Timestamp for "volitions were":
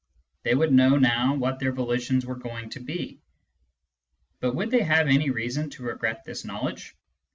1.71-2.33